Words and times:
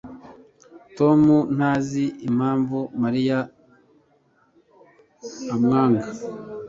Tom 0.97 1.21
ntazi 1.55 2.05
impamvu 2.27 2.77
Mariya 3.01 3.39
amwanga 5.53 6.07